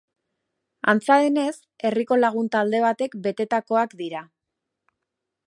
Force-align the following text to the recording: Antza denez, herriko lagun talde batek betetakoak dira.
Antza 0.93 1.17
denez, 1.23 1.53
herriko 1.89 2.17
lagun 2.23 2.49
talde 2.57 2.81
batek 2.87 3.19
betetakoak 3.29 3.95
dira. 4.03 4.25